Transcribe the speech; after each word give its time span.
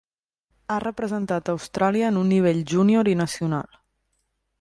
Ha 0.71 0.77
representat 0.83 1.51
a 1.51 1.53
Austràlia 1.57 2.07
en 2.13 2.17
un 2.21 2.31
nivell 2.35 2.63
júnior 2.73 3.11
i 3.13 3.15
nacional. 3.21 3.71